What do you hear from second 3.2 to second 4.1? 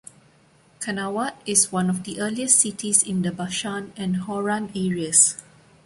the Bashan